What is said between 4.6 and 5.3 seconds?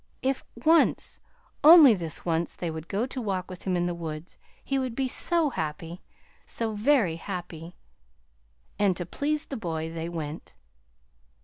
he would be